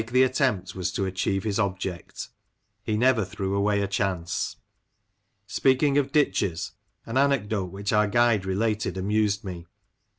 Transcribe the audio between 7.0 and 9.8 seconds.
an anecdote which our guide related, amused me.